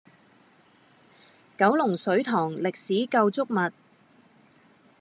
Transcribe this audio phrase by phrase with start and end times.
[1.59, 3.71] 九龍水塘歷史構築物